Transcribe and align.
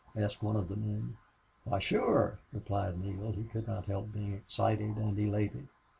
asked 0.15 0.41
one 0.41 0.55
of 0.55 0.67
the 0.67 0.75
men. 0.75 1.15
"Why, 1.63 1.77
sure," 1.77 2.39
replied 2.51 2.97
Neale. 2.97 3.33
He 3.33 3.43
could 3.43 3.67
not 3.67 3.85
help 3.85 4.11
being 4.11 4.33
excited 4.33 4.95
and 4.97 5.19
elated. 5.19 5.67